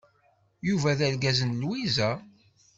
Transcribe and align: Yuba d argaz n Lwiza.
Yuba 0.67 0.97
d 0.97 1.01
argaz 1.07 1.39
n 1.43 1.57
Lwiza. 1.61 2.09